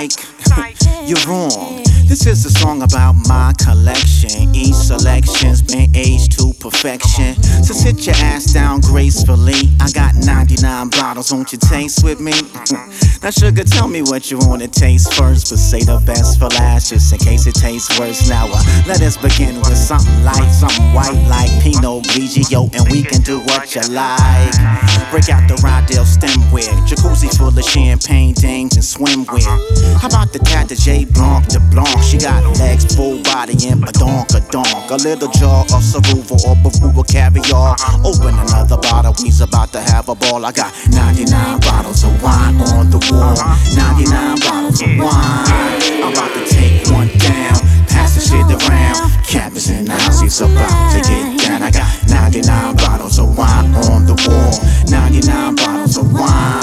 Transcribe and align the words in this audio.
you're 0.00 1.20
wrong. 1.28 1.82
This 2.06 2.26
is 2.26 2.46
a 2.46 2.50
song 2.50 2.82
about 2.82 3.14
my 3.28 3.52
collection. 3.62 4.54
Each 4.54 4.74
selection's 4.74 5.60
been 5.60 5.94
aged 5.94 6.38
to 6.38 6.54
perfection. 6.58 7.34
So 7.62 7.74
sit 7.74 8.06
your 8.06 8.14
ass 8.16 8.52
down 8.52 8.80
gracefully. 8.80 9.68
I 9.78 9.90
got 9.92 10.14
99 10.14 10.88
bottles, 10.90 11.32
won't 11.32 11.52
you 11.52 11.58
taste 11.58 12.02
with 12.02 12.18
me? 12.18 12.32
now, 13.22 13.28
sugar, 13.28 13.64
tell 13.64 13.86
me 13.86 14.00
what 14.00 14.30
you 14.30 14.38
wanna 14.38 14.66
taste 14.66 15.12
first, 15.12 15.50
but 15.50 15.58
say 15.58 15.80
the 15.80 16.00
best 16.06 16.38
for 16.38 16.48
last, 16.56 16.88
just 16.88 17.12
in 17.12 17.18
case 17.18 17.46
it 17.46 17.54
tastes 17.54 17.98
worse. 17.98 18.30
Now, 18.30 18.48
uh, 18.48 18.62
let 18.86 19.02
us 19.02 19.18
begin 19.18 19.56
with 19.56 19.76
something 19.76 20.24
light, 20.24 20.48
something 20.48 20.88
white 20.94 21.20
like 21.28 21.50
Pinot 21.60 22.04
Grigio, 22.08 22.72
and 22.72 22.88
we 22.88 23.02
can 23.02 23.20
do 23.20 23.40
what 23.40 23.74
you 23.74 23.82
like. 23.92 24.56
Break 25.12 25.28
out 25.28 25.44
the 25.52 25.60
Riedel 25.60 26.08
stemware, 26.08 26.72
jacuzzi 26.88 27.28
full 27.36 27.52
of 27.52 27.64
champagne 27.64 28.32
dames 28.32 28.76
and 28.76 28.84
swimwear. 28.84 29.44
How 30.00 30.08
about 30.08 30.32
the 30.32 30.38
cat, 30.38 30.68
the 30.68 30.76
J 30.76 31.04
Blanc, 31.04 31.44
the 31.48 31.60
Blanc? 31.68 31.92
She 32.00 32.16
got 32.16 32.40
legs, 32.56 32.88
full 32.96 33.20
body, 33.22 33.52
and 33.68 33.84
a 33.84 33.92
donk, 33.92 34.30
a 34.32 34.40
donk. 34.48 34.90
A 34.90 34.96
little 34.96 35.28
jar 35.36 35.64
of 35.76 35.84
Sevruga 35.84 36.40
or 36.48 36.56
Beluga 36.64 37.04
caviar. 37.04 37.76
Open 38.00 38.32
another 38.32 38.78
bottle, 38.78 39.12
we's 39.20 39.42
about 39.42 39.72
to 39.72 39.80
have 39.80 40.08
a 40.08 40.14
ball. 40.14 40.46
I 40.46 40.52
got 40.52 40.72
99 40.88 41.60
bottles 41.60 42.02
of 42.04 42.16
wine 42.22 42.56
on 42.72 42.88
the 42.88 43.09
wall. 43.12 43.36
99 43.74 44.38
bottles 44.40 44.82
of 44.82 44.88
wine. 44.98 45.80
I'm 46.02 46.12
about 46.12 46.32
to 46.34 46.44
take 46.46 46.86
one 46.90 47.08
down, 47.18 47.58
pass 47.86 48.14
the 48.14 48.20
shit 48.20 48.68
around. 48.68 49.10
The 49.70 49.92
house, 49.92 50.20
he's 50.20 50.40
about 50.40 50.92
to 50.92 50.98
get 51.08 51.46
down. 51.46 51.62
I 51.62 51.70
got 51.70 52.08
99 52.08 52.76
bottles 52.76 53.18
of 53.18 53.36
wine 53.38 53.74
on 53.74 54.04
the 54.04 54.14
wall. 54.26 54.52
99 54.90 55.54
bottles 55.54 55.96
of 55.96 56.12
wine. 56.12 56.62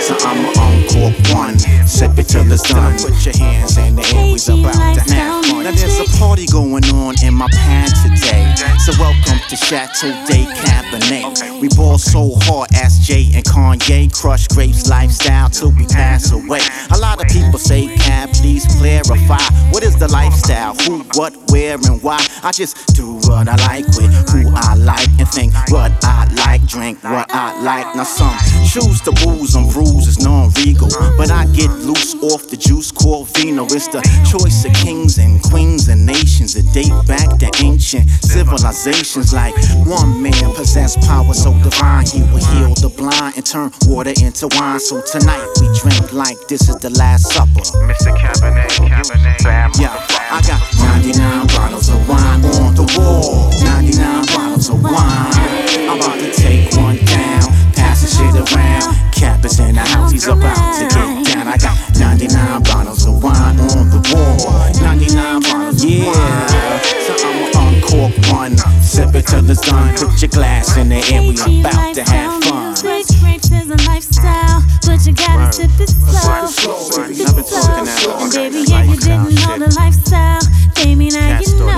So 0.00 0.16
I'ma 0.20 0.48
uncork 0.58 1.14
one, 1.34 1.58
sip 1.86 2.18
it 2.18 2.24
till 2.24 2.50
it's 2.50 2.68
done. 2.68 2.98
Put 2.98 3.24
your 3.24 3.36
hands 3.36 3.76
in 3.78 3.96
the 3.96 4.02
air, 4.14 4.32
we's 4.32 4.48
about 4.48 4.94
to 4.94 5.14
have. 5.14 5.37
Now 5.64 5.72
there's 5.72 5.98
a 5.98 6.18
party 6.18 6.46
going 6.46 6.84
on 6.84 7.14
in 7.22 7.34
my 7.34 7.48
pad 7.52 7.90
today. 8.02 8.54
So 8.78 8.92
welcome 8.98 9.38
to 9.48 9.56
Chateau 9.56 10.12
Day 10.26 10.44
Cabernet. 10.44 11.60
We 11.60 11.68
ball 11.76 11.98
so 11.98 12.34
hard, 12.42 12.68
ask 12.74 13.02
Jay 13.02 13.30
and 13.34 13.44
Kanye. 13.44 14.12
Crush 14.14 14.46
grapes 14.48 14.88
lifestyle 14.88 15.50
till 15.50 15.72
we 15.72 15.84
pass 15.86 16.32
away. 16.32 16.60
A 16.90 16.98
lot 16.98 17.20
of 17.20 17.28
people 17.28 17.58
say, 17.58 17.94
Cab, 17.96 18.30
please 18.30 18.64
clarify. 18.78 19.42
What 19.70 19.82
is 19.82 19.96
the 19.96 20.08
lifestyle? 20.08 20.74
Who, 20.86 21.02
what, 21.14 21.34
where, 21.50 21.74
and 21.74 22.02
why? 22.02 22.24
I 22.42 22.52
just 22.52 22.94
do 22.94 23.14
what 23.26 23.48
I 23.48 23.56
like 23.66 23.86
with 23.98 24.14
who 24.30 24.50
I 24.54 24.74
like 24.74 25.08
and 25.18 25.28
think 25.28 25.52
what 25.68 25.92
I 26.04 26.32
like. 26.34 26.64
Drink 26.66 27.02
what 27.02 27.26
I 27.34 27.60
like. 27.62 27.96
Now 27.96 28.04
some 28.04 28.36
choose 28.68 29.00
to 29.02 29.12
booze 29.24 29.54
and 29.54 29.72
bruises, 29.72 30.22
non-regal. 30.22 30.88
But 31.16 31.30
I 31.30 31.46
get 31.46 31.70
loose 31.70 32.14
off 32.22 32.48
the 32.48 32.56
juice 32.56 32.90
called 32.92 33.28
vino. 33.36 33.64
It's 33.64 33.88
the 33.88 34.02
choice 34.30 34.64
of 34.64 34.72
kings 34.74 35.18
and 35.18 35.42
queens 35.50 35.88
and 35.88 36.04
nations 36.04 36.54
that 36.54 36.66
date 36.72 36.92
back 37.06 37.38
to 37.38 37.48
ancient 37.62 38.08
civilizations. 38.22 39.32
Like 39.32 39.54
one 39.86 40.22
man 40.22 40.52
possessed 40.54 41.00
power 41.02 41.34
so 41.34 41.52
divine, 41.62 42.06
he 42.06 42.22
will 42.30 42.44
heal 42.52 42.74
the 42.74 42.88
blind 42.88 43.36
and 43.36 43.44
turn 43.44 43.70
water 43.86 44.12
into 44.20 44.48
wine. 44.56 44.80
So 44.80 45.00
tonight 45.02 45.46
we 45.60 45.66
drink 45.80 46.12
like 46.12 46.38
this 46.48 46.68
is 46.68 46.76
the 46.76 46.90
last 46.90 47.32
supper. 47.32 47.64
Mr. 47.88 48.14
Cabernet, 48.16 48.68
Cabernet, 48.88 49.78
Yeah, 49.80 49.94
I 50.30 50.40
got 50.46 50.60
99 51.00 51.46
bottles 51.48 51.88
of 51.88 52.08
wine 52.08 52.44
on 52.62 52.74
the 52.74 52.86
wall. 52.96 53.50
99 53.64 54.26
bottles 54.26 54.68
of 54.70 54.82
wine. 54.82 55.58
I'm 55.88 55.96
about 55.96 56.18
to 56.20 56.30
take 56.32 56.72
one 56.76 56.96
down, 57.04 57.48
pass 57.72 58.02
the 58.02 58.08
shit 58.08 58.34
around. 58.36 58.94
Cap 59.12 59.44
is 59.44 59.58
in 59.58 59.74
the 59.74 59.80
house, 59.80 60.12
he's 60.12 60.26
about 60.28 60.67
in 70.78 70.88
the 70.88 71.02
air, 71.10 71.22
we 71.22 71.60
about 71.60 71.94
to 71.94 72.04
have 72.04 72.42
fun. 72.44 72.74
Grapes, 72.80 73.18
grapes 73.20 73.50
is 73.50 73.70
a 73.70 73.76
lifestyle, 73.90 74.62
but 74.86 75.02
you 75.06 75.12
gotta 75.12 75.52
sip 75.52 75.70
it 75.80 75.90
slow. 75.90 76.46
Sip 76.46 76.94
it 76.94 77.26
I've 77.26 77.34
been 77.34 77.44
talking 77.44 77.84
that 77.84 77.98
slow. 77.98 78.22
And 78.22 78.32
baby, 78.32 78.62
yeah, 78.68 78.82
you 78.84 78.96
didn't 78.96 79.34
know 79.34 79.58
the 79.58 79.74
lifestyle. 79.74 80.40
Baby, 80.78 81.10
now 81.10 81.40
you 81.40 81.58
know. 81.58 81.74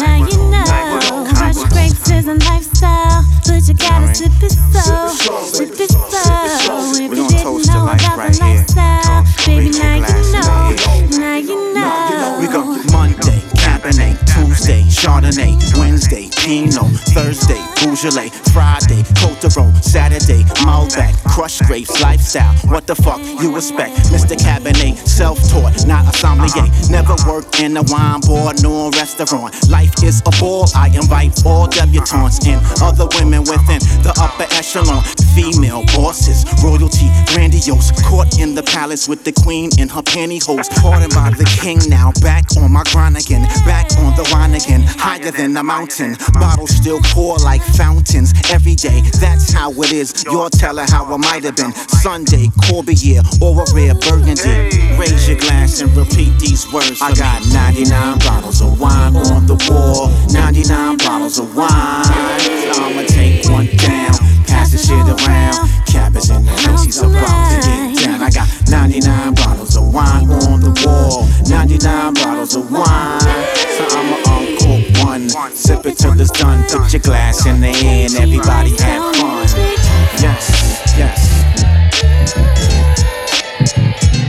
Now 0.00 0.16
you 0.24 0.38
know. 0.48 1.28
Crush 1.36 1.60
grapes 1.68 2.10
is 2.10 2.26
a 2.26 2.34
lifestyle, 2.48 3.24
but 3.44 3.60
you 3.68 3.74
gotta 3.74 4.14
sip 4.14 4.32
it 4.40 4.52
slow. 4.52 5.08
Sip 5.44 5.76
it 5.76 5.90
slow. 5.92 6.96
If 6.96 7.12
you 7.12 7.28
didn't 7.28 7.66
know 7.68 7.84
about 7.84 8.16
the 8.16 8.38
lifestyle, 8.40 9.24
baby, 9.44 9.68
now 9.76 9.94
you 9.94 10.04
glass 10.04 10.24
in 10.24 10.32
the 10.32 10.40
know. 10.40 11.20
Now 11.20 11.36
you 11.36 11.74
know. 11.74 12.38
We 12.40 12.48
go 12.48 12.64
Monday, 12.92 13.40
Cabernet, 13.60 14.16
Tuesday, 14.24 14.82
Chardonnay, 14.88 15.60
Wednesday, 15.76 16.30
Pinot, 16.40 16.88
Thursday, 17.12 17.60
Beaujolais, 17.94 18.30
Friday, 18.52 19.02
Coteron, 19.22 19.72
Saturday, 19.80 20.42
Malbec, 20.66 21.14
Crush 21.28 21.60
Grapes, 21.60 22.00
Lifestyle. 22.02 22.52
What 22.66 22.88
the 22.88 22.96
fuck 22.96 23.20
you 23.40 23.56
expect? 23.56 23.94
Mr. 24.10 24.34
Cabernet, 24.34 24.96
self-taught, 25.06 25.86
not 25.86 26.12
a 26.12 26.18
sommelier. 26.18 26.66
Uh-huh. 26.66 26.90
Never 26.90 27.14
worked 27.28 27.60
in 27.60 27.76
a 27.76 27.82
wine 27.84 28.20
bar 28.26 28.52
nor 28.62 28.88
a 28.88 28.90
restaurant. 28.98 29.54
Life 29.70 30.02
is 30.02 30.22
a 30.26 30.32
ball. 30.40 30.66
I 30.74 30.88
invite 30.88 31.46
all 31.46 31.68
debutantes 31.68 32.44
and 32.48 32.60
other 32.82 33.06
women 33.14 33.42
within 33.42 33.78
the 34.02 34.12
upper 34.18 34.50
echelon. 34.58 35.04
Female 35.36 35.84
royalty, 35.94 36.23
grandiose. 37.64 37.92
Caught 38.02 38.38
in 38.40 38.54
the 38.54 38.62
palace 38.62 39.08
with 39.08 39.24
the 39.24 39.32
queen 39.32 39.70
in 39.78 39.88
her 39.88 40.02
pantyhose. 40.02 40.68
Pardoned 40.80 41.14
by 41.14 41.30
the 41.30 41.44
king 41.60 41.78
now. 41.88 42.12
Back 42.20 42.44
on 42.56 42.72
my 42.72 42.82
grind 42.84 43.16
again. 43.16 43.42
Back 43.64 43.90
on 43.98 44.14
the 44.16 44.28
wine 44.32 44.54
again. 44.54 44.82
Higher 44.82 45.30
than 45.30 45.52
the 45.52 45.62
mountain. 45.62 46.16
Bottles 46.34 46.70
still 46.70 47.00
pour 47.04 47.36
like 47.38 47.62
fountains 47.62 48.32
every 48.50 48.74
day. 48.74 49.02
That's 49.20 49.52
how 49.52 49.70
it 49.82 49.92
is. 49.92 50.24
You're 50.24 50.50
telling 50.50 50.86
how 50.88 51.12
it 51.14 51.18
might 51.18 51.44
have 51.44 51.56
been. 51.56 51.72
Sunday, 51.72 52.48
Corbier, 52.68 53.22
or 53.40 53.62
a 53.62 53.66
rare 53.74 53.94
burgundy. 53.94 54.78
Raise 54.98 55.28
your 55.28 55.38
glass 55.38 55.80
and 55.80 55.94
repeat 55.96 56.38
these 56.38 56.70
words. 56.72 57.00
I 57.00 57.14
got 57.14 57.42
99 57.52 58.18
bottles 58.18 58.60
of 58.60 58.80
wine 58.80 59.16
on 59.16 59.46
the 59.46 59.56
wall. 59.70 60.10
99 60.30 60.98
bottles 60.98 61.38
of 61.38 61.54
wine. 61.56 61.70
I'ma 61.70 63.06
take 63.06 63.43
bottles 72.44 72.56
of 72.56 72.70
wine. 72.70 73.20
So 73.20 73.84
I'ma 73.96 74.16
one. 75.04 75.28
Sip 75.54 75.86
it 75.86 75.96
till 75.96 76.20
it's 76.20 76.30
done. 76.30 76.62
Put 76.64 76.92
your 76.92 77.00
glass 77.00 77.46
in 77.46 77.60
the 77.60 77.68
air 77.68 78.08
everybody 78.20 78.70
have 78.82 79.16
fun. 79.16 79.46
Yes, 80.20 80.50
yes. 80.98 81.18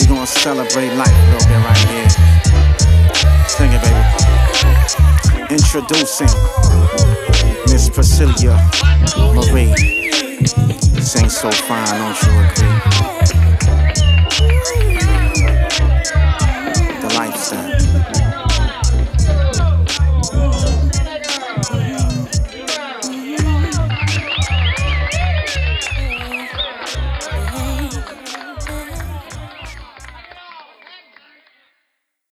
We 0.00 0.06
gonna 0.06 0.26
celebrate 0.26 0.94
life 0.94 1.12
a 1.12 1.24
little 1.32 1.48
bit 1.48 1.60
right 1.66 1.84
here. 1.88 2.08
Sing 3.48 3.72
it, 3.72 3.82
baby. 3.82 4.02
Introducing 5.50 6.32
Miss 7.70 7.88
Priscilya 7.90 8.56
Marie. 9.34 9.74
Sing 11.02 11.28
so 11.28 11.50
fine, 11.50 11.86
don't 11.98 12.22
you 12.22 12.30
agree? 12.48 13.08